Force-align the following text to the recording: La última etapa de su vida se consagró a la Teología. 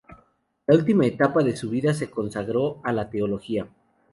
La 0.65 0.73
última 0.75 1.05
etapa 1.05 1.43
de 1.43 1.55
su 1.55 1.69
vida 1.69 1.93
se 1.93 2.09
consagró 2.09 2.81
a 2.83 2.91
la 2.91 3.07
Teología. 3.11 3.67